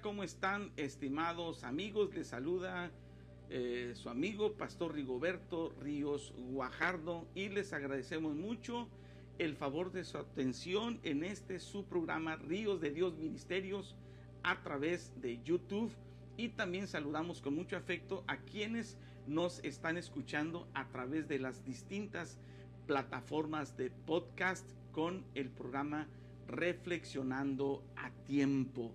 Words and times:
¿Cómo 0.00 0.22
están 0.22 0.72
estimados 0.76 1.62
amigos? 1.62 2.14
Les 2.14 2.28
saluda 2.28 2.90
eh, 3.50 3.92
su 3.94 4.08
amigo 4.08 4.54
Pastor 4.54 4.94
Rigoberto 4.94 5.72
Ríos 5.80 6.32
Guajardo 6.36 7.26
y 7.34 7.48
les 7.48 7.72
agradecemos 7.72 8.34
mucho 8.34 8.88
el 9.38 9.56
favor 9.56 9.92
de 9.92 10.04
su 10.04 10.18
atención 10.18 11.00
en 11.02 11.22
este 11.22 11.58
su 11.58 11.84
programa 11.84 12.36
Ríos 12.36 12.80
de 12.80 12.90
Dios 12.90 13.16
Ministerios 13.16 13.94
a 14.42 14.62
través 14.62 15.12
de 15.20 15.42
YouTube 15.42 15.92
y 16.36 16.48
también 16.48 16.88
saludamos 16.88 17.40
con 17.40 17.54
mucho 17.54 17.76
afecto 17.76 18.24
a 18.26 18.38
quienes 18.38 18.96
nos 19.26 19.62
están 19.64 19.96
escuchando 19.96 20.66
a 20.74 20.88
través 20.88 21.28
de 21.28 21.38
las 21.38 21.64
distintas 21.64 22.38
plataformas 22.86 23.76
de 23.76 23.90
podcast 23.90 24.68
con 24.92 25.24
el 25.34 25.50
programa 25.50 26.08
Reflexionando 26.48 27.82
a 27.96 28.10
Tiempo. 28.26 28.92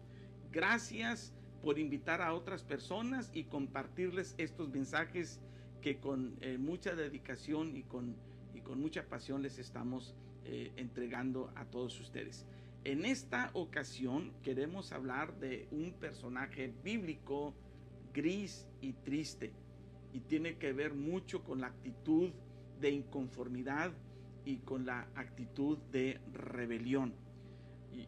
Gracias 0.52 1.34
por 1.62 1.78
invitar 1.78 2.22
a 2.22 2.34
otras 2.34 2.64
personas 2.64 3.30
y 3.34 3.44
compartirles 3.44 4.34
estos 4.38 4.70
mensajes 4.70 5.40
que 5.82 6.00
con 6.00 6.38
eh, 6.42 6.58
mucha 6.58 6.96
dedicación 6.96 7.76
y 7.76 7.84
con, 7.84 8.16
y 8.56 8.62
con 8.62 8.80
mucha 8.80 9.04
pasión 9.08 9.42
les 9.44 9.60
estamos 9.60 10.16
eh, 10.46 10.72
entregando 10.78 11.52
a 11.56 11.66
todos 11.66 12.00
ustedes. 12.00 12.46
En 12.84 13.06
esta 13.06 13.52
ocasión 13.54 14.32
queremos 14.42 14.92
hablar 14.92 15.38
de 15.40 15.68
un 15.72 15.94
personaje 15.94 16.74
bíblico 16.84 17.54
gris 18.14 18.66
y 18.82 18.94
triste 18.94 19.52
y 20.14 20.22
tiene 20.22 20.58
que 20.58 20.74
ver 20.74 20.94
mucho 20.94 21.44
con 21.44 21.62
la 21.62 21.68
actitud 21.68 22.32
de 22.80 22.90
inconformidad 22.90 23.92
y 24.46 24.58
con 24.58 24.86
la 24.86 25.08
actitud 25.14 25.78
de 25.92 26.20
rebelión. 26.34 27.14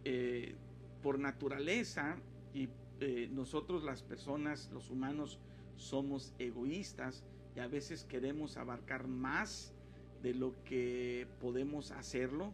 Eh, 0.05 0.55
por 1.01 1.19
naturaleza, 1.19 2.17
y 2.53 2.69
eh, 2.99 3.29
nosotros 3.31 3.83
las 3.83 4.03
personas, 4.03 4.69
los 4.73 4.89
humanos, 4.89 5.39
somos 5.75 6.33
egoístas 6.37 7.23
y 7.55 7.59
a 7.59 7.67
veces 7.67 8.03
queremos 8.03 8.57
abarcar 8.57 9.07
más 9.07 9.73
de 10.21 10.33
lo 10.33 10.53
que 10.63 11.27
podemos 11.39 11.91
hacerlo. 11.91 12.53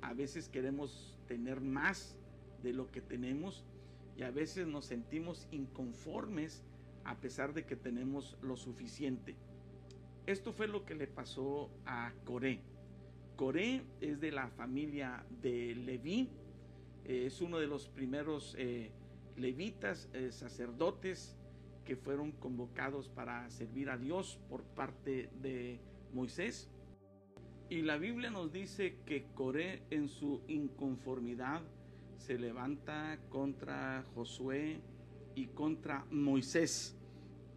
A 0.00 0.14
veces 0.14 0.48
queremos 0.48 1.18
tener 1.28 1.60
más 1.60 2.16
de 2.62 2.72
lo 2.72 2.90
que 2.90 3.00
tenemos 3.00 3.64
y 4.16 4.22
a 4.22 4.30
veces 4.30 4.66
nos 4.66 4.86
sentimos 4.86 5.46
inconformes 5.50 6.64
a 7.04 7.16
pesar 7.16 7.52
de 7.52 7.64
que 7.64 7.76
tenemos 7.76 8.36
lo 8.42 8.56
suficiente. 8.56 9.36
Esto 10.26 10.52
fue 10.52 10.68
lo 10.68 10.84
que 10.84 10.94
le 10.94 11.06
pasó 11.06 11.70
a 11.84 12.12
Coré. 12.24 12.60
Coré 13.36 13.82
es 14.00 14.20
de 14.20 14.30
la 14.30 14.48
familia 14.48 15.24
de 15.42 15.74
Leví, 15.74 16.28
es 17.04 17.40
uno 17.40 17.58
de 17.58 17.66
los 17.66 17.88
primeros 17.88 18.54
eh, 18.56 18.92
levitas, 19.36 20.08
eh, 20.12 20.30
sacerdotes 20.32 21.36
que 21.84 21.96
fueron 21.96 22.32
convocados 22.32 23.08
para 23.08 23.48
servir 23.50 23.90
a 23.90 23.98
Dios 23.98 24.38
por 24.48 24.62
parte 24.62 25.30
de 25.40 25.80
Moisés. 26.12 26.70
Y 27.68 27.82
la 27.82 27.96
Biblia 27.96 28.30
nos 28.30 28.52
dice 28.52 28.98
que 29.06 29.24
Coré 29.34 29.82
en 29.90 30.08
su 30.08 30.42
inconformidad 30.46 31.62
se 32.18 32.38
levanta 32.38 33.18
contra 33.30 34.04
Josué 34.14 34.80
y 35.34 35.46
contra 35.46 36.04
Moisés. 36.10 36.96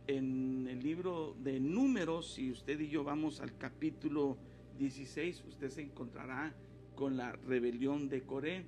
En 0.07 0.67
el 0.67 0.81
libro 0.81 1.35
de 1.43 1.59
números, 1.59 2.33
si 2.33 2.51
usted 2.51 2.79
y 2.79 2.89
yo 2.89 3.03
vamos 3.03 3.41
al 3.41 3.57
capítulo 3.57 4.37
16, 4.77 5.43
usted 5.47 5.69
se 5.69 5.81
encontrará 5.81 6.53
con 6.95 7.17
la 7.17 7.33
rebelión 7.33 8.07
de 8.07 8.23
Coré 8.23 8.65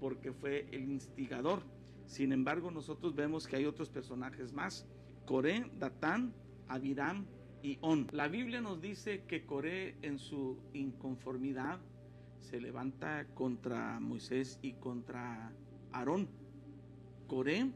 porque 0.00 0.32
fue 0.32 0.66
el 0.72 0.90
instigador. 0.90 1.62
Sin 2.08 2.32
embargo, 2.32 2.70
nosotros 2.70 3.14
vemos 3.14 3.46
que 3.46 3.56
hay 3.56 3.66
otros 3.66 3.90
personajes 3.90 4.54
más. 4.54 4.86
Coré, 5.26 5.70
Datán, 5.78 6.32
Abiram 6.66 7.26
y 7.62 7.76
On. 7.82 8.06
La 8.12 8.28
Biblia 8.28 8.62
nos 8.62 8.80
dice 8.80 9.24
que 9.28 9.44
Coré 9.44 9.94
en 10.00 10.18
su 10.18 10.58
inconformidad 10.72 11.78
se 12.40 12.62
levanta 12.62 13.26
contra 13.34 14.00
Moisés 14.00 14.58
y 14.62 14.72
contra 14.72 15.52
Aarón. 15.92 16.28
Coré 17.26 17.70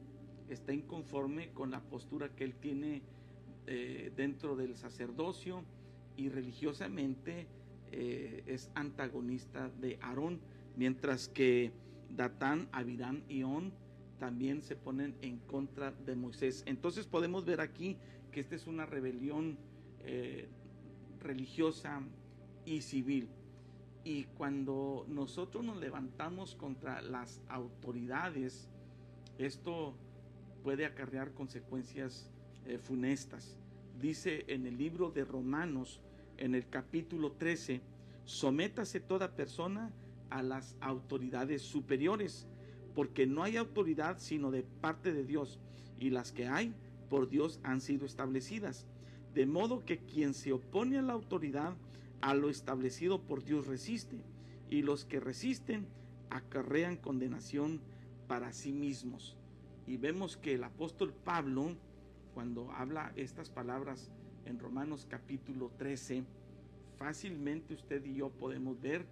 está 0.49 0.73
inconforme 0.73 1.51
con 1.51 1.71
la 1.71 1.83
postura 1.83 2.35
que 2.35 2.45
él 2.45 2.55
tiene 2.55 3.03
eh, 3.67 4.13
dentro 4.17 4.57
del 4.57 4.77
sacerdocio 4.77 5.63
y 6.17 6.31
religiosamente 6.31 7.49
eh, 7.91 8.45
es 8.47 8.71
antagonista 8.75 9.69
de 9.69 9.99
Aarón, 10.01 10.41
mientras 10.75 11.29
que 11.29 11.71
Datán, 12.09 12.71
Abiram 12.73 13.23
y 13.29 13.43
On 13.43 13.82
también 14.23 14.63
se 14.63 14.77
ponen 14.77 15.17
en 15.21 15.39
contra 15.39 15.91
de 15.91 16.15
Moisés. 16.15 16.63
Entonces 16.67 17.09
podemos 17.09 17.45
ver 17.45 17.61
aquí 17.61 17.97
que 18.31 18.39
esta 18.39 18.55
es 18.55 18.69
una 18.69 18.87
rebelión 18.87 19.59
eh, 20.05 20.47
religiosa 21.21 22.01
y 22.65 22.83
civil. 22.83 23.27
Y 24.05 24.27
cuando 24.39 25.05
nosotros 25.09 25.65
nos 25.65 25.77
levantamos 25.79 26.55
contra 26.55 27.03
las 27.03 27.41
autoridades, 27.49 28.69
esto 29.39 29.97
puede 30.63 30.87
acarrear 30.87 31.33
consecuencias 31.33 32.31
eh, 32.65 32.79
funestas. 32.79 33.57
Dice 34.01 34.45
en 34.47 34.69
el 34.69 34.79
libro 34.79 35.11
de 35.11 35.25
Romanos, 35.25 36.01
en 36.37 36.55
el 36.55 36.69
capítulo 36.69 37.33
13, 37.33 37.81
sométase 38.25 39.01
toda 39.01 39.35
persona 39.35 39.91
a 40.31 40.45
las 40.45 40.77
autoridades 40.81 41.63
superiores, 41.63 42.47
porque 42.95 43.27
no 43.27 43.43
hay 43.43 43.57
autoridad 43.57 44.19
sino 44.19 44.51
de 44.51 44.63
parte 44.63 45.13
de 45.13 45.25
Dios, 45.25 45.59
y 45.99 46.11
las 46.11 46.33
que 46.33 46.47
hay 46.49 46.75
por 47.09 47.29
Dios 47.29 47.61
han 47.63 47.81
sido 47.81 48.07
establecidas. 48.07 48.87
De 49.35 49.47
modo 49.47 49.85
que 49.85 49.99
quien 49.99 50.35
se 50.35 50.53
opone 50.53 50.99
a 50.99 51.03
la 51.03 51.13
autoridad, 51.13 51.75
a 52.21 52.35
lo 52.35 52.51
establecido 52.51 53.21
por 53.21 53.45
Dios 53.45 53.67
resiste, 53.67 54.17
y 54.69 54.83
los 54.83 55.05
que 55.05 55.21
resisten 55.21 55.87
acarrean 56.31 56.97
condenación 56.97 57.81
para 58.27 58.53
sí 58.53 58.73
mismos. 58.73 59.37
Y 59.87 59.97
vemos 59.97 60.37
que 60.37 60.55
el 60.55 60.65
apóstol 60.65 61.13
Pablo, 61.13 61.77
cuando 62.35 62.71
habla 62.73 63.13
estas 63.17 63.51
palabras 63.51 64.11
en 64.47 64.59
Romanos 64.59 65.07
capítulo 65.09 65.71
13, 65.77 66.25
fácilmente 66.97 67.75
usted 67.75 68.05
y 68.05 68.15
yo 68.15 68.31
podemos 68.31 68.81
ver 68.81 69.05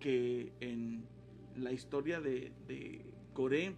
que 0.00 0.52
en 0.60 1.04
la 1.56 1.72
historia 1.72 2.20
de, 2.20 2.52
Coré, 3.38 3.66
eh, 3.66 3.72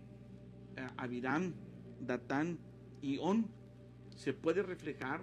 Abiram, 0.96 1.52
Datán 2.00 2.56
y 3.02 3.18
On, 3.18 3.44
se 4.16 4.32
puede 4.32 4.62
reflejar 4.62 5.20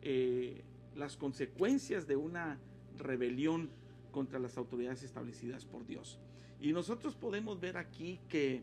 eh, 0.00 0.64
las 0.96 1.18
consecuencias 1.18 2.06
de 2.06 2.16
una 2.16 2.58
rebelión 2.96 3.68
contra 4.10 4.38
las 4.38 4.56
autoridades 4.56 5.02
establecidas 5.02 5.66
por 5.66 5.84
Dios. 5.86 6.18
Y 6.62 6.72
nosotros 6.72 7.14
podemos 7.14 7.60
ver 7.60 7.76
aquí 7.76 8.20
que 8.30 8.62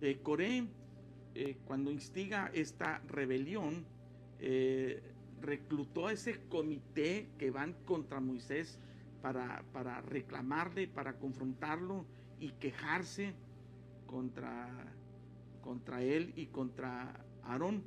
eh, 0.00 0.20
Coré, 0.22 0.68
cuando 1.66 1.90
instiga 1.90 2.48
esta 2.54 3.00
rebelión, 3.08 3.84
reclutó 5.40 6.06
a 6.06 6.12
ese 6.12 6.38
comité 6.48 7.26
que 7.38 7.50
van 7.50 7.74
contra 7.84 8.20
Moisés 8.20 8.78
para, 9.20 9.64
para 9.72 10.00
reclamarle, 10.00 10.86
para 10.86 11.18
confrontarlo 11.18 12.04
y 12.40 12.50
quejarse 12.52 13.34
contra, 14.08 14.68
contra 15.62 16.02
él 16.02 16.32
y 16.34 16.46
contra 16.46 17.24
Aarón. 17.44 17.84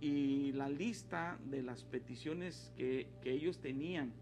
Y 0.00 0.52
la 0.52 0.70
lista 0.70 1.38
de 1.50 1.62
las 1.62 1.84
peticiones 1.84 2.72
que, 2.76 3.08
ellos 3.24 3.58
tenían 3.58 4.12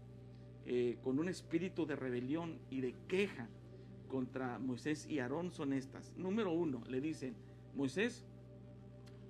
eh, 0.65 0.97
con 1.03 1.19
un 1.19 1.29
espíritu 1.29 1.85
de 1.85 1.95
rebelión 1.95 2.59
y 2.69 2.81
de 2.81 2.95
queja 3.07 3.47
contra 4.09 4.59
Moisés 4.59 5.07
y 5.09 5.19
Aarón 5.19 5.51
son 5.51 5.71
estas. 5.71 6.11
Número 6.17 6.51
uno, 6.51 6.83
le 6.87 6.99
dicen, 7.01 7.35
Moisés, 7.75 8.25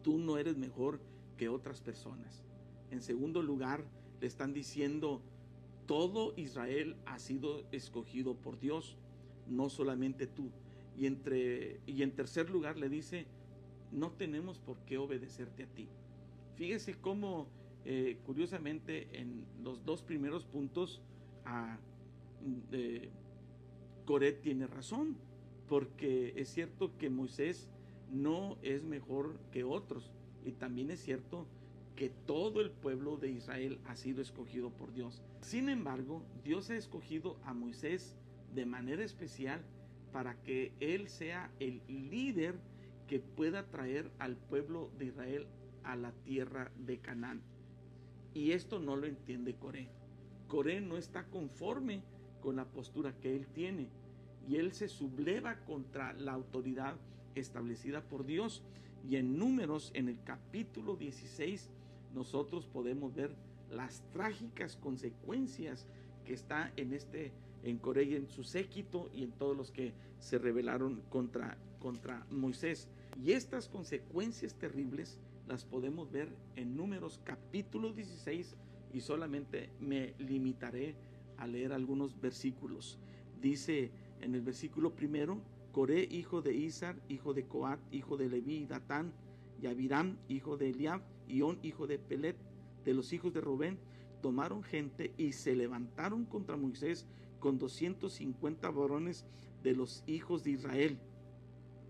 tú 0.04 0.18
no 0.18 0.38
eres 0.38 0.58
mejor 0.58 1.00
que 1.38 1.50
otras 1.50 1.82
personas. 1.82 2.44
En 2.92 3.02
segundo 3.02 3.42
lugar, 3.42 3.84
le 4.22 4.28
están 4.28 4.54
diciendo, 4.54 5.22
todo 5.86 6.34
Israel 6.38 6.96
ha 7.06 7.20
sido 7.20 7.64
escogido 7.72 8.36
por 8.36 8.60
Dios, 8.60 8.98
no 9.48 9.70
solamente 9.70 10.28
tú. 10.28 10.52
Y, 10.98 11.08
entre, 11.08 11.80
y 11.86 12.04
en 12.04 12.12
tercer 12.12 12.50
lugar 12.50 12.78
le 12.78 12.90
dice, 12.90 13.26
no 13.92 14.12
tenemos 14.12 14.60
por 14.60 14.78
qué 14.86 14.98
obedecerte 14.98 15.64
a 15.64 15.68
ti. 15.68 15.88
Fíjese 16.56 16.96
cómo, 16.96 17.48
eh, 17.84 18.18
curiosamente, 18.26 19.08
en 19.20 19.46
los 19.64 19.84
dos 19.86 20.02
primeros 20.02 20.46
puntos, 20.46 21.02
a, 21.44 21.78
eh, 22.72 23.10
Coret 24.06 24.42
tiene 24.42 24.68
razón, 24.68 25.18
porque 25.68 26.34
es 26.36 26.50
cierto 26.50 26.96
que 26.98 27.10
Moisés 27.10 27.70
no 28.12 28.58
es 28.62 28.84
mejor 28.84 29.40
que 29.52 29.64
otros, 29.64 30.12
y 30.46 30.52
también 30.52 30.92
es 30.92 31.00
cierto 31.02 31.48
que 31.96 32.10
todo 32.10 32.62
el 32.62 32.72
pueblo 32.72 33.18
de 33.18 33.32
Israel 33.32 33.80
ha 33.86 33.96
sido 33.96 34.22
escogido 34.22 34.70
por 34.70 34.94
Dios. 34.94 35.24
Sin 35.42 35.70
embargo, 35.70 36.24
Dios 36.44 36.70
ha 36.70 36.76
escogido 36.76 37.38
a 37.44 37.54
Moisés 37.54 38.16
de 38.54 38.66
manera 38.66 39.04
especial 39.04 39.62
para 40.16 40.42
que 40.44 40.72
él 40.80 41.10
sea 41.10 41.52
el 41.60 41.82
líder 41.90 42.56
que 43.06 43.20
pueda 43.20 43.66
traer 43.70 44.10
al 44.18 44.38
pueblo 44.38 44.90
de 44.98 45.08
Israel 45.08 45.46
a 45.84 45.98
la 45.98 46.14
tierra 46.24 46.72
de 46.78 47.00
Canaán. 47.00 47.42
Y 48.34 48.54
esto 48.54 48.80
no 48.80 48.96
lo 48.96 49.08
entiende 49.08 49.56
Coré. 49.56 49.90
Coré 50.48 50.80
no 50.80 50.96
está 50.96 51.26
conforme 51.26 52.02
con 52.40 52.56
la 52.56 52.64
postura 52.64 53.20
que 53.20 53.36
él 53.36 53.48
tiene 53.48 53.90
y 54.48 54.56
él 54.56 54.72
se 54.72 54.88
subleva 54.88 55.58
contra 55.66 56.14
la 56.14 56.32
autoridad 56.32 56.96
establecida 57.36 58.02
por 58.02 58.26
Dios. 58.26 58.64
Y 59.06 59.18
en 59.18 59.38
números, 59.38 59.92
en 59.96 60.08
el 60.08 60.24
capítulo 60.24 60.96
16, 60.96 61.70
nosotros 62.14 62.68
podemos 62.68 63.14
ver 63.14 63.36
las 63.70 64.02
trágicas 64.14 64.78
consecuencias 64.78 65.86
que 66.24 66.34
está 66.34 66.72
en 66.78 66.94
este 66.94 67.34
en 67.66 67.80
Corea 67.80 68.04
y 68.04 68.16
en 68.16 68.30
su 68.30 68.44
séquito 68.44 69.10
y 69.14 69.24
en 69.24 69.32
todos 69.32 69.58
los 69.58 69.72
que 69.72 69.92
se 70.20 70.38
rebelaron 70.38 71.02
contra, 71.10 71.58
contra 71.80 72.26
Moisés. 72.32 72.88
Y 73.22 73.32
estas 73.32 73.68
consecuencias 73.68 74.54
terribles 74.54 75.18
las 75.48 75.66
podemos 75.66 76.12
ver 76.12 76.30
en 76.56 76.78
números 76.78 77.20
capítulo 77.24 77.92
16 77.92 78.56
y 78.94 79.02
solamente 79.02 79.70
me 79.80 80.14
limitaré 80.20 80.96
a 81.38 81.48
leer 81.48 81.74
algunos 81.74 82.20
versículos. 82.22 83.00
Dice 83.42 83.92
en 84.22 84.36
el 84.36 84.42
versículo 84.42 84.96
primero, 84.96 85.42
Coré, 85.72 86.08
hijo 86.10 86.42
de 86.42 86.54
Isar, 86.54 86.96
hijo 87.10 87.34
de 87.34 87.46
Coat, 87.46 87.80
hijo 87.92 88.16
de 88.16 88.30
Leví 88.30 88.60
y 88.60 88.66
Datán, 88.66 89.12
y 89.60 90.34
hijo 90.34 90.56
de 90.58 90.70
Eliab, 90.70 91.02
y 91.28 91.42
hijo 91.68 91.88
de 91.88 91.98
Pelet, 91.98 92.38
de 92.86 92.94
los 92.94 93.12
hijos 93.12 93.34
de 93.34 93.42
Rubén, 93.42 93.80
tomaron 94.22 94.64
gente 94.64 95.14
y 95.18 95.34
se 95.34 95.56
levantaron 95.56 96.26
contra 96.26 96.56
Moisés 96.56 97.06
con 97.46 97.60
250 97.60 98.72
varones 98.72 99.24
de 99.62 99.76
los 99.76 100.04
hijos 100.08 100.44
de 100.44 100.50
Israel, 100.50 100.98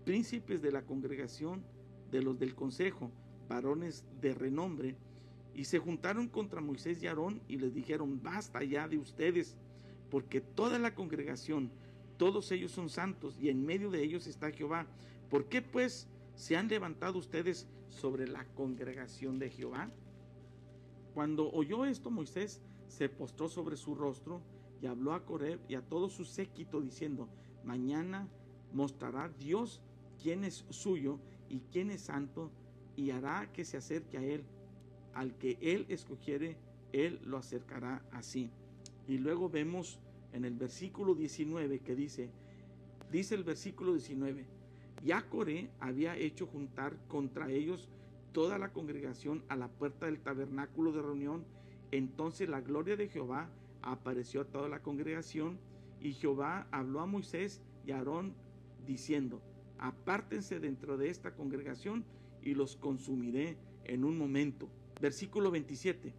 príncipes 0.04 0.60
de 0.60 0.70
la 0.70 0.82
congregación, 0.82 1.64
de 2.10 2.20
los 2.20 2.38
del 2.38 2.54
consejo, 2.54 3.10
varones 3.48 4.04
de 4.20 4.34
renombre, 4.34 4.96
y 5.54 5.64
se 5.64 5.78
juntaron 5.78 6.28
contra 6.28 6.60
Moisés 6.60 7.02
y 7.02 7.06
Aarón 7.06 7.40
y 7.48 7.56
les 7.56 7.72
dijeron, 7.72 8.22
basta 8.22 8.62
ya 8.64 8.86
de 8.86 8.98
ustedes, 8.98 9.56
porque 10.10 10.42
toda 10.42 10.78
la 10.78 10.94
congregación, 10.94 11.70
todos 12.18 12.52
ellos 12.52 12.72
son 12.72 12.90
santos 12.90 13.38
y 13.40 13.48
en 13.48 13.64
medio 13.64 13.90
de 13.90 14.02
ellos 14.02 14.26
está 14.26 14.50
Jehová. 14.50 14.86
¿Por 15.30 15.46
qué 15.46 15.62
pues 15.62 16.06
se 16.34 16.58
han 16.58 16.68
levantado 16.68 17.18
ustedes 17.18 17.66
sobre 17.88 18.28
la 18.28 18.44
congregación 18.44 19.38
de 19.38 19.48
Jehová? 19.48 19.88
Cuando 21.14 21.50
oyó 21.50 21.86
esto 21.86 22.10
Moisés 22.10 22.60
se 22.88 23.08
postró 23.08 23.48
sobre 23.48 23.78
su 23.78 23.94
rostro 23.94 24.42
y 24.80 24.86
habló 24.86 25.12
a 25.12 25.24
Coreb 25.24 25.60
y 25.68 25.74
a 25.74 25.82
todo 25.82 26.08
su 26.08 26.24
séquito 26.24 26.80
diciendo, 26.80 27.28
mañana 27.64 28.28
mostrará 28.72 29.28
Dios 29.28 29.80
quién 30.22 30.44
es 30.44 30.64
suyo 30.70 31.18
y 31.48 31.60
quién 31.72 31.90
es 31.90 32.02
santo 32.02 32.50
y 32.96 33.10
hará 33.10 33.50
que 33.52 33.64
se 33.64 33.76
acerque 33.76 34.18
a 34.18 34.22
él. 34.22 34.44
Al 35.14 35.36
que 35.38 35.58
él 35.60 35.86
escogiere, 35.88 36.56
él 36.92 37.20
lo 37.24 37.38
acercará 37.38 38.02
así. 38.12 38.50
Y 39.06 39.18
luego 39.18 39.48
vemos 39.48 39.98
en 40.32 40.44
el 40.44 40.54
versículo 40.54 41.14
19 41.14 41.80
que 41.80 41.94
dice, 41.94 42.30
dice 43.10 43.34
el 43.34 43.44
versículo 43.44 43.92
19, 43.92 44.44
ya 45.04 45.22
Coré 45.28 45.70
había 45.80 46.16
hecho 46.16 46.46
juntar 46.46 46.96
contra 47.08 47.50
ellos 47.50 47.88
toda 48.32 48.58
la 48.58 48.72
congregación 48.72 49.42
a 49.48 49.56
la 49.56 49.68
puerta 49.68 50.06
del 50.06 50.20
tabernáculo 50.20 50.92
de 50.92 51.02
reunión. 51.02 51.44
Entonces 51.90 52.48
la 52.48 52.60
gloria 52.60 52.96
de 52.96 53.08
Jehová 53.08 53.48
apareció 53.86 54.42
a 54.42 54.44
toda 54.44 54.68
la 54.68 54.82
congregación 54.82 55.58
y 56.00 56.12
Jehová 56.12 56.66
habló 56.70 57.00
a 57.00 57.06
Moisés 57.06 57.62
y 57.86 57.92
a 57.92 57.98
Aarón 57.98 58.34
diciendo, 58.86 59.40
apártense 59.78 60.60
dentro 60.60 60.96
de 60.96 61.08
esta 61.08 61.34
congregación 61.34 62.04
y 62.42 62.54
los 62.54 62.76
consumiré 62.76 63.56
en 63.84 64.04
un 64.04 64.18
momento. 64.18 64.68
Versículo 65.00 65.50
27. 65.50 66.14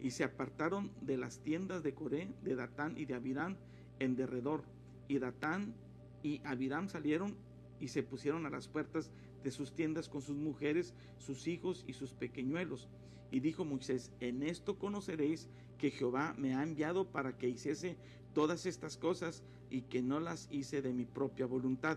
Y 0.00 0.10
se 0.10 0.24
apartaron 0.24 0.90
de 1.02 1.18
las 1.18 1.40
tiendas 1.40 1.82
de 1.82 1.94
Coré, 1.94 2.32
de 2.42 2.56
Datán 2.56 2.96
y 2.96 3.04
de 3.04 3.14
Abirán 3.14 3.56
en 3.98 4.16
derredor. 4.16 4.62
Y 5.08 5.18
Datán 5.18 5.74
y 6.22 6.40
Abirán 6.44 6.88
salieron 6.88 7.36
y 7.80 7.88
se 7.88 8.02
pusieron 8.02 8.46
a 8.46 8.50
las 8.50 8.68
puertas 8.68 9.10
de 9.42 9.50
sus 9.50 9.74
tiendas 9.74 10.08
con 10.08 10.22
sus 10.22 10.36
mujeres, 10.36 10.94
sus 11.18 11.46
hijos 11.46 11.84
y 11.86 11.92
sus 11.92 12.14
pequeñuelos. 12.14 12.88
Y 13.30 13.40
dijo 13.40 13.64
Moisés, 13.64 14.10
en 14.20 14.42
esto 14.42 14.78
conoceréis 14.78 15.48
que 15.80 15.90
Jehová 15.90 16.34
me 16.36 16.54
ha 16.54 16.62
enviado 16.62 17.06
para 17.06 17.38
que 17.38 17.48
hiciese 17.48 17.96
todas 18.34 18.66
estas 18.66 18.98
cosas 18.98 19.42
y 19.70 19.80
que 19.80 20.02
no 20.02 20.20
las 20.20 20.46
hice 20.50 20.82
de 20.82 20.92
mi 20.92 21.06
propia 21.06 21.46
voluntad. 21.46 21.96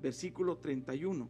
Versículo 0.00 0.58
31. 0.58 1.28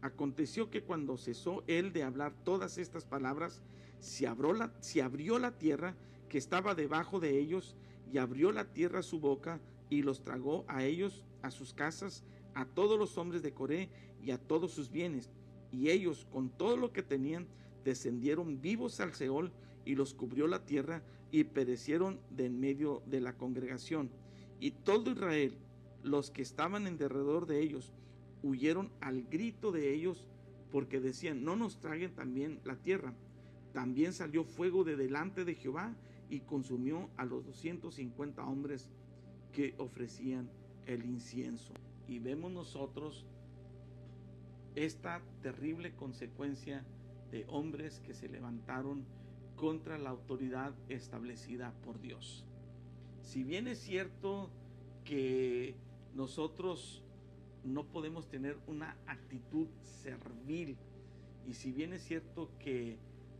Aconteció 0.00 0.70
que 0.70 0.84
cuando 0.84 1.16
cesó 1.16 1.64
él 1.66 1.92
de 1.92 2.04
hablar 2.04 2.32
todas 2.44 2.78
estas 2.78 3.06
palabras, 3.06 3.60
se 3.98 4.28
abrió, 4.28 4.52
la, 4.52 4.72
se 4.78 5.02
abrió 5.02 5.40
la 5.40 5.58
tierra 5.58 5.96
que 6.28 6.38
estaba 6.38 6.76
debajo 6.76 7.18
de 7.18 7.36
ellos, 7.36 7.74
y 8.12 8.18
abrió 8.18 8.52
la 8.52 8.72
tierra 8.72 9.02
su 9.02 9.18
boca, 9.18 9.58
y 9.90 10.02
los 10.02 10.22
tragó 10.22 10.64
a 10.68 10.84
ellos, 10.84 11.24
a 11.42 11.50
sus 11.50 11.74
casas, 11.74 12.22
a 12.54 12.66
todos 12.66 13.00
los 13.00 13.18
hombres 13.18 13.42
de 13.42 13.52
Coré 13.52 13.88
y 14.22 14.30
a 14.30 14.38
todos 14.38 14.70
sus 14.70 14.92
bienes. 14.92 15.28
Y 15.72 15.90
ellos, 15.90 16.28
con 16.30 16.50
todo 16.50 16.76
lo 16.76 16.92
que 16.92 17.02
tenían, 17.02 17.48
descendieron 17.84 18.60
vivos 18.60 19.00
al 19.00 19.12
Seol, 19.14 19.50
y 19.88 19.94
los 19.94 20.12
cubrió 20.12 20.46
la 20.48 20.66
tierra, 20.66 21.02
y 21.30 21.44
perecieron 21.44 22.20
de 22.28 22.44
en 22.44 22.60
medio 22.60 23.02
de 23.06 23.22
la 23.22 23.38
congregación. 23.38 24.10
Y 24.60 24.72
todo 24.72 25.10
Israel, 25.10 25.56
los 26.02 26.30
que 26.30 26.42
estaban 26.42 26.86
en 26.86 26.98
derredor 26.98 27.46
de 27.46 27.62
ellos, 27.62 27.94
huyeron 28.42 28.92
al 29.00 29.22
grito 29.22 29.72
de 29.72 29.94
ellos, 29.94 30.26
porque 30.70 31.00
decían, 31.00 31.42
no 31.42 31.56
nos 31.56 31.80
traguen 31.80 32.14
también 32.14 32.60
la 32.64 32.76
tierra. 32.76 33.14
También 33.72 34.12
salió 34.12 34.44
fuego 34.44 34.84
de 34.84 34.94
delante 34.94 35.46
de 35.46 35.54
Jehová 35.54 35.96
y 36.28 36.40
consumió 36.40 37.08
a 37.16 37.24
los 37.24 37.46
250 37.46 38.44
hombres 38.44 38.90
que 39.54 39.74
ofrecían 39.78 40.50
el 40.84 41.06
incienso. 41.06 41.72
Y 42.06 42.18
vemos 42.18 42.52
nosotros 42.52 43.24
esta 44.74 45.22
terrible 45.40 45.94
consecuencia 45.94 46.84
de 47.30 47.46
hombres 47.48 48.00
que 48.00 48.12
se 48.12 48.28
levantaron 48.28 49.06
contra 49.58 49.98
la 49.98 50.10
autoridad 50.10 50.72
establecida 50.88 51.72
por 51.84 52.00
Dios. 52.00 52.44
Si 53.22 53.42
bien 53.42 53.68
es 53.68 53.78
cierto 53.78 54.50
que 55.04 55.74
nosotros 56.14 57.02
no 57.64 57.84
podemos 57.84 58.28
tener 58.28 58.56
una 58.66 58.96
actitud 59.06 59.66
servil, 59.82 60.76
y 61.46 61.54
si 61.54 61.72
bien 61.72 61.92
es 61.92 62.02
cierto 62.02 62.50
que 62.58 62.98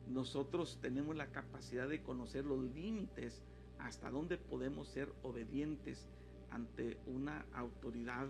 nosotros 0.09 0.79
tenemos 0.81 1.17
la 1.17 1.29
capacidad 1.29 1.89
de 1.89 2.03
conocer 2.03 2.45
los 2.45 2.63
límites 2.75 3.43
hasta 3.79 4.11
dónde 4.11 4.39
podemos 4.39 4.89
ser 4.89 5.13
obedientes 5.23 6.09
ante 6.51 6.99
una 7.07 7.45
autoridad 7.53 8.27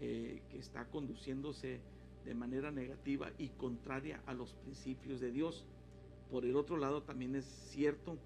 eh, 0.00 0.42
que 0.50 0.58
está 0.58 0.84
conduciéndose 0.86 1.80
de 2.24 2.34
manera 2.34 2.70
negativa 2.70 3.30
y 3.38 3.48
contraria 3.50 4.22
a 4.26 4.34
los 4.34 4.52
principios 4.54 5.20
de 5.20 5.30
Dios. 5.32 5.64
Por 6.30 6.44
el 6.44 6.56
otro 6.56 6.76
lado, 6.76 7.02
también 7.02 7.36
es 7.36 7.44
cierto 7.44 8.18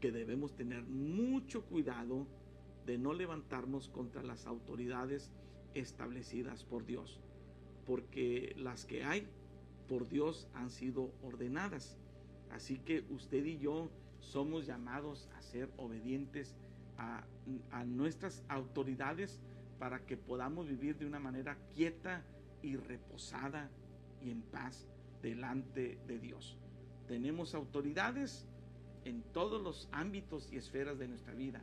que 0.00 0.10
debemos 0.10 0.54
tener 0.54 0.82
mucho 0.82 1.64
cuidado 1.64 2.26
de 2.86 2.98
no 2.98 3.14
levantarnos 3.14 3.88
contra 3.88 4.22
las 4.22 4.46
autoridades 4.46 5.32
establecidas 5.74 6.64
por 6.64 6.84
Dios, 6.84 7.20
porque 7.86 8.54
las 8.58 8.84
que 8.84 9.04
hay 9.04 9.26
por 9.88 10.08
Dios 10.08 10.48
han 10.54 10.70
sido 10.70 11.10
ordenadas. 11.22 11.96
Así 12.50 12.78
que 12.78 13.04
usted 13.10 13.44
y 13.44 13.58
yo 13.58 13.90
somos 14.20 14.66
llamados 14.66 15.28
a 15.36 15.42
ser 15.42 15.70
obedientes 15.76 16.54
a, 16.96 17.24
nuestras 17.84 18.42
autoridades 18.48 19.40
para 19.78 20.06
que 20.06 20.16
podamos 20.16 20.68
vivir 20.68 20.96
de 20.96 21.06
una 21.06 21.18
manera 21.18 21.58
quieta 21.74 22.24
y 22.62 22.76
reposada 22.76 23.68
y 24.22 24.30
en 24.30 24.42
paz 24.42 24.86
delante 25.20 25.98
de 26.06 26.18
Dios. 26.18 26.56
Tenemos 27.08 27.54
autoridades 27.54 28.46
en 29.04 29.22
todos 29.32 29.62
los 29.62 29.88
ámbitos 29.92 30.48
y 30.52 30.56
esferas 30.56 30.98
de 30.98 31.08
nuestra 31.08 31.34
vida. 31.34 31.62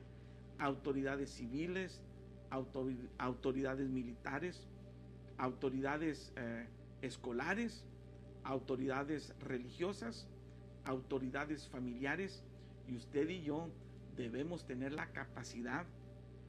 Autoridades 0.60 1.32
civiles, 1.32 2.02
autoridades 3.18 3.90
militares, 3.90 4.68
autoridades 5.38 6.32
eh, 6.36 6.68
escolares, 7.02 7.84
autoridades 8.44 9.34
religiosas, 9.40 10.28
autoridades 10.86 11.68
familiares, 11.68 12.44
y 12.88 12.96
usted 12.96 13.30
y 13.30 13.42
yo 13.42 13.70
debemos 14.18 14.66
tener 14.66 14.92
la 14.92 15.12
capacidad 15.12 15.86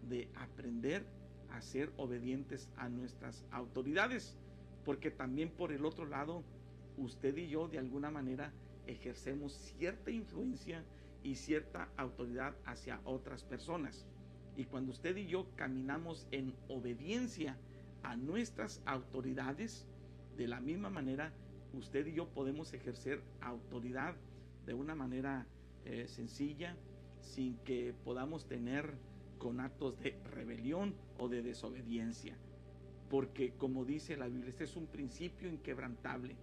de 0.08 0.28
aprender 0.34 1.04
a 1.50 1.60
ser 1.60 1.92
obedientes 1.96 2.68
a 2.76 2.88
nuestras 2.88 3.44
autoridades, 3.50 4.36
porque 4.84 5.10
también 5.10 5.50
por 5.50 5.72
el 5.72 5.84
otro 5.84 6.06
lado, 6.06 6.42
usted 6.98 7.36
y 7.36 7.48
yo 7.48 7.68
de 7.68 7.78
alguna 7.78 8.10
manera 8.10 8.52
ejercemos 8.86 9.52
cierta 9.52 10.10
influencia 10.10 10.84
y 11.22 11.36
cierta 11.36 11.88
autoridad 11.96 12.54
hacia 12.64 13.00
otras 13.04 13.44
personas. 13.44 14.06
Y 14.56 14.64
cuando 14.64 14.92
usted 14.92 15.16
y 15.16 15.26
yo 15.26 15.46
caminamos 15.56 16.26
en 16.30 16.54
obediencia 16.68 17.56
a 18.02 18.16
nuestras 18.16 18.82
autoridades, 18.84 19.86
de 20.36 20.48
la 20.48 20.60
misma 20.60 20.90
manera, 20.90 21.32
usted 21.72 22.06
y 22.06 22.14
yo 22.14 22.28
podemos 22.28 22.72
ejercer 22.72 23.22
autoridad 23.40 24.14
de 24.66 24.74
una 24.74 24.94
manera 24.94 25.46
eh, 25.84 26.06
sencilla, 26.08 26.76
sin 27.20 27.56
que 27.58 27.94
podamos 28.04 28.46
tener 28.46 28.94
con 29.38 29.60
actos 29.60 29.98
de 30.00 30.18
rebelión 30.32 30.94
o 31.18 31.28
de 31.28 31.42
desobediencia. 31.42 32.36
Porque 33.10 33.52
como 33.52 33.84
dice 33.84 34.16
la 34.16 34.28
Biblia, 34.28 34.50
este 34.50 34.64
es 34.64 34.76
un 34.76 34.86
principio 34.86 35.48
inquebrantable. 35.48 36.36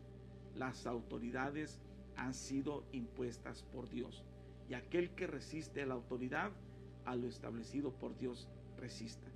Las 0.56 0.86
autoridades 0.86 1.80
han 2.20 2.34
sido 2.34 2.84
impuestas 2.92 3.64
por 3.64 3.90
Dios. 3.90 4.24
Y 4.70 4.74
aquel 4.74 5.10
que 5.12 5.26
resiste 5.26 5.82
a 5.82 5.86
la 5.86 5.94
autoridad, 5.94 6.52
a 7.06 7.16
lo 7.16 7.28
establecido 7.28 7.92
por 7.92 8.18
Dios, 8.18 8.48
resista. 8.78 9.28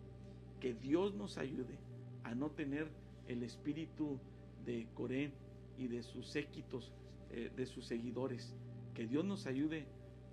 Que 0.59 0.73
Dios 0.73 1.15
nos 1.15 1.37
ayude 1.37 1.77
a 2.23 2.35
no 2.35 2.51
tener 2.51 2.87
el 3.27 3.41
espíritu 3.43 4.19
de 4.65 4.87
Coré 4.93 5.31
y 5.77 5.87
de 5.87 6.03
sus 6.03 6.27
séquitos, 6.27 6.91
eh, 7.31 7.51
de 7.55 7.65
sus 7.65 7.85
seguidores. 7.85 8.53
Que 8.93 9.07
Dios 9.07 9.23
nos 9.23 9.47
ayude 9.47 9.85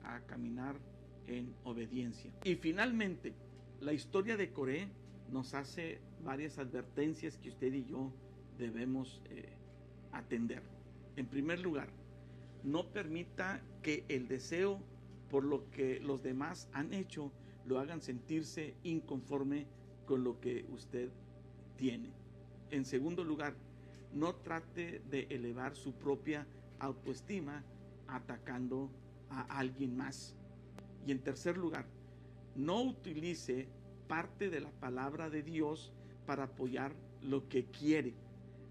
a 0.03 0.21
caminar 0.27 0.75
en 1.29 1.55
obediencia. 1.65 2.33
Y 2.45 2.57
finalmente, 2.57 3.33
la 3.81 3.93
historia 3.93 4.37
de 4.37 4.53
Coré 4.53 4.89
nos 5.31 5.55
hace 5.55 6.01
varias 6.25 6.59
advertencias 6.59 7.39
que 7.39 7.51
usted 7.51 7.73
y 7.73 7.85
yo 7.85 8.13
debemos 8.59 9.23
eh, 9.31 9.49
atender. 10.11 10.63
En 11.17 11.27
primer 11.27 11.61
lugar, 11.61 11.89
no 12.63 12.89
permita 12.93 13.63
que 13.83 14.05
el 14.09 14.29
deseo 14.29 14.81
por 15.31 15.45
lo 15.45 15.71
que 15.71 16.01
los 16.01 16.23
demás 16.23 16.69
han 16.73 16.93
hecho 16.93 17.33
lo 17.65 17.79
hagan 17.79 18.03
sentirse 18.03 18.75
inconforme 18.83 19.67
con 20.07 20.25
lo 20.25 20.41
que 20.41 20.67
usted 20.71 21.11
tiene. 21.77 22.11
En 22.71 22.85
segundo 22.85 23.25
lugar, 23.25 23.55
no 24.13 24.35
trate 24.35 25.01
de 25.11 25.27
elevar 25.31 25.77
su 25.77 25.93
propia 25.93 26.47
autoestima 26.79 27.63
atacando 28.09 28.91
a 29.29 29.43
alguien 29.59 29.97
más. 29.97 30.35
Y 31.07 31.13
en 31.13 31.21
tercer 31.21 31.57
lugar, 31.57 31.87
no 32.57 32.83
utilice 32.83 33.69
parte 34.09 34.51
de 34.51 34.61
la 34.61 34.71
palabra 34.73 35.31
de 35.31 35.43
Dios 35.43 35.93
para 36.27 36.45
apoyar 36.45 36.93
lo 37.23 37.49
que 37.49 37.67
quiere. 37.67 38.15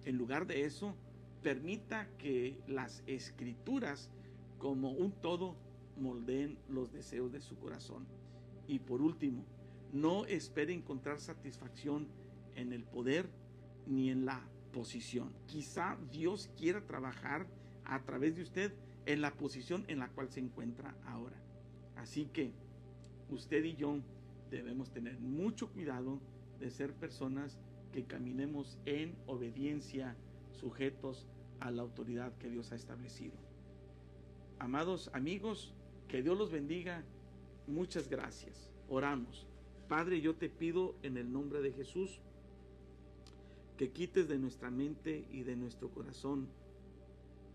En 0.05 0.17
lugar 0.17 0.46
de 0.46 0.65
eso, 0.65 0.96
permita 1.41 2.08
que 2.17 2.58
las 2.67 3.03
escrituras 3.08 4.10
como 4.58 4.91
un 4.91 5.12
todo 5.12 5.55
moldeen 5.98 6.58
los 6.69 6.91
deseos 6.91 7.31
de 7.31 7.41
su 7.41 7.58
corazón. 7.58 8.05
Y 8.67 8.79
por 8.79 9.01
último, 9.01 9.43
no 9.91 10.25
espere 10.25 10.74
encontrar 10.74 11.19
satisfacción 11.19 12.08
en 12.55 12.74
el 12.74 12.84
poder 12.84 13.29
ni 13.88 14.10
en 14.10 14.25
la 14.25 14.41
posición. 14.72 15.34
Quizá 15.48 15.98
Dios 16.12 16.50
quiera 16.58 16.86
trabajar 16.86 17.48
a 17.86 18.03
través 18.03 18.36
de 18.36 18.43
usted 18.43 18.74
en 19.05 19.22
la 19.22 19.34
posición 19.34 19.86
en 19.88 20.00
la 20.00 20.10
cual 20.10 20.29
se 20.29 20.39
encuentra 20.39 20.96
ahora. 21.05 21.36
Así 21.96 22.25
que 22.25 22.51
usted 23.29 23.63
y 23.63 23.75
yo 23.75 24.00
debemos 24.51 24.91
tener 24.91 25.19
mucho 25.19 25.69
cuidado 25.72 26.19
de 26.60 26.69
ser 26.69 26.93
personas 26.93 27.58
que 27.91 28.05
caminemos 28.05 28.77
en 28.86 29.15
obediencia, 29.25 30.15
sujetos 30.59 31.25
a 31.59 31.71
la 31.71 31.81
autoridad 31.81 32.37
que 32.37 32.49
Dios 32.49 32.71
ha 32.71 32.75
establecido. 32.75 33.35
Amados 34.59 35.09
amigos, 35.13 35.73
que 36.07 36.21
Dios 36.21 36.37
los 36.37 36.51
bendiga. 36.51 37.03
Muchas 37.67 38.09
gracias. 38.09 38.71
Oramos. 38.89 39.47
Padre, 39.87 40.21
yo 40.21 40.35
te 40.35 40.49
pido 40.49 40.95
en 41.01 41.17
el 41.17 41.31
nombre 41.31 41.61
de 41.61 41.71
Jesús 41.71 42.19
que 43.77 43.91
quites 43.91 44.27
de 44.27 44.37
nuestra 44.37 44.69
mente 44.69 45.25
y 45.31 45.43
de 45.43 45.55
nuestro 45.55 45.89
corazón 45.89 46.49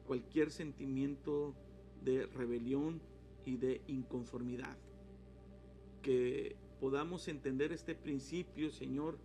cualquier 0.07 0.51
sentimiento 0.51 1.55
de 2.03 2.27
rebelión 2.27 3.01
y 3.45 3.57
de 3.57 3.83
inconformidad. 3.87 4.77
Que 6.03 6.57
podamos 6.81 7.29
entender 7.29 7.73
este 7.73 7.95
principio, 7.95 8.71
Señor, 8.71 9.19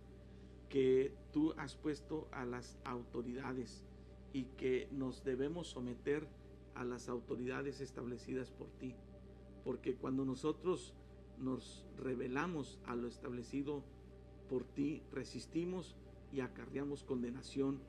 que 0.70 1.12
tú 1.32 1.52
has 1.58 1.74
puesto 1.74 2.28
a 2.32 2.46
las 2.46 2.78
autoridades 2.84 3.84
y 4.32 4.44
que 4.56 4.88
nos 4.92 5.24
debemos 5.24 5.66
someter 5.68 6.26
a 6.74 6.84
las 6.84 7.08
autoridades 7.08 7.80
establecidas 7.80 8.50
por 8.50 8.68
ti. 8.78 8.94
Porque 9.64 9.96
cuando 9.96 10.24
nosotros 10.24 10.94
nos 11.38 11.84
rebelamos 11.98 12.78
a 12.86 12.94
lo 12.94 13.08
establecido 13.08 13.82
por 14.48 14.64
ti, 14.64 15.02
resistimos 15.12 15.96
y 16.32 16.40
acarreamos 16.40 17.02
condenación 17.02 17.80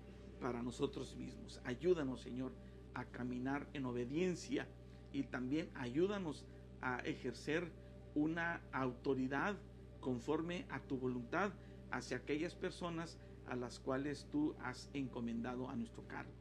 para 0.41 0.63
nosotros 0.63 1.15
mismos. 1.15 1.61
Ayúdanos, 1.63 2.21
Señor, 2.21 2.51
a 2.95 3.05
caminar 3.05 3.69
en 3.73 3.85
obediencia 3.85 4.67
y 5.13 5.23
también 5.23 5.69
ayúdanos 5.75 6.45
a 6.81 6.97
ejercer 6.99 7.71
una 8.15 8.61
autoridad 8.73 9.55
conforme 9.99 10.65
a 10.69 10.79
tu 10.79 10.97
voluntad 10.97 11.51
hacia 11.91 12.17
aquellas 12.17 12.55
personas 12.55 13.17
a 13.47 13.55
las 13.55 13.79
cuales 13.79 14.27
tú 14.31 14.55
has 14.63 14.89
encomendado 14.93 15.69
a 15.69 15.75
nuestro 15.75 16.07
cargo. 16.07 16.31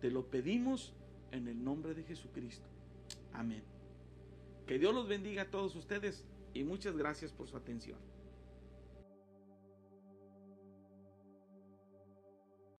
Te 0.00 0.10
lo 0.10 0.26
pedimos 0.26 0.92
en 1.30 1.48
el 1.48 1.62
nombre 1.62 1.94
de 1.94 2.02
Jesucristo. 2.04 2.66
Amén. 3.32 3.62
Que 4.66 4.78
Dios 4.78 4.94
los 4.94 5.08
bendiga 5.08 5.42
a 5.42 5.50
todos 5.50 5.74
ustedes 5.76 6.24
y 6.54 6.64
muchas 6.64 6.96
gracias 6.96 7.32
por 7.32 7.48
su 7.48 7.56
atención. 7.56 7.98